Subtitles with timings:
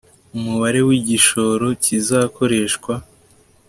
[0.35, 2.93] umubare w igishoro kizakoreshwa